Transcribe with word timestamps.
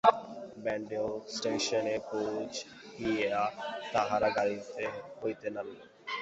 ব্যান্ডেল 0.63 1.07
স্টেশনে 1.35 1.95
পৌঁছিয়া 2.09 3.41
তাহারা 3.93 4.29
গাড়ি 4.37 4.57
হইতে 5.19 5.47
নামিল। 5.55 5.79